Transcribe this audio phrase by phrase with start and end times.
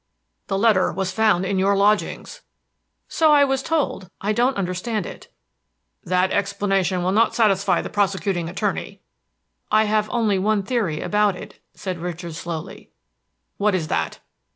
[0.47, 2.41] "The letter was found in your lodgings."
[3.07, 4.09] "So I was told.
[4.19, 5.27] I don't understand it."
[6.03, 8.99] "That explanation will not satisfy the prosecuting attorney."
[9.71, 12.89] "I have only one theory about it," said Richard slowly.
[13.57, 14.17] "What is that?"